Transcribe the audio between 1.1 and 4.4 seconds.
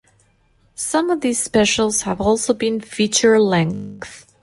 of these specials have also been feature-length.